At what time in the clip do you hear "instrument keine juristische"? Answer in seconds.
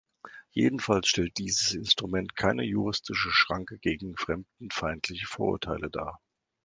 1.75-3.29